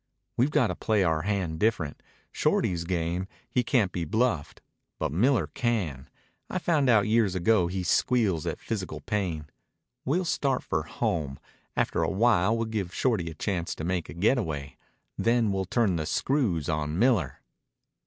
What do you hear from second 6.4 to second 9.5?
I found out years ago he squeals at physical pain.